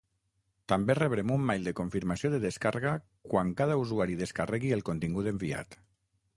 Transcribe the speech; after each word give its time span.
També 0.71 0.93
rebrem 0.99 1.33
un 1.35 1.43
mail 1.49 1.67
de 1.69 1.73
confirmació 1.81 2.31
de 2.35 2.41
descàrrega 2.47 2.95
quan 3.35 3.53
cada 3.63 3.79
usuari 3.85 4.19
descarregui 4.25 4.77
el 4.81 4.85
contingut 4.93 5.35
enviat. 5.37 5.83